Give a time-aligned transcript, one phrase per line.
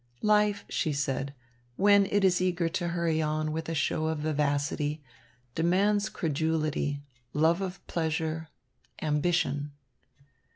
[0.23, 1.35] "Life," she said,
[1.75, 5.03] "when it is eager to hurry on with a show of vivacity,
[5.53, 8.49] demands credulity, love of pleasure,
[9.03, 9.73] ambition.